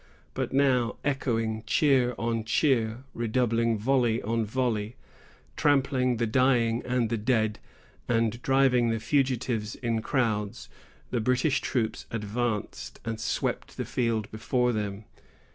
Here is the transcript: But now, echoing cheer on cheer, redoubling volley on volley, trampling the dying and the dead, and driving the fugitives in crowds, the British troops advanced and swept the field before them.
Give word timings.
But 0.33 0.51
now, 0.51 0.95
echoing 1.05 1.61
cheer 1.67 2.15
on 2.17 2.43
cheer, 2.43 3.03
redoubling 3.13 3.77
volley 3.77 4.19
on 4.23 4.43
volley, 4.43 4.95
trampling 5.55 6.17
the 6.17 6.25
dying 6.25 6.81
and 6.87 7.11
the 7.11 7.17
dead, 7.19 7.59
and 8.07 8.41
driving 8.41 8.89
the 8.89 8.99
fugitives 8.99 9.75
in 9.75 10.01
crowds, 10.01 10.69
the 11.11 11.21
British 11.21 11.61
troops 11.61 12.07
advanced 12.09 12.99
and 13.05 13.19
swept 13.19 13.77
the 13.77 13.85
field 13.85 14.31
before 14.31 14.71
them. 14.71 15.05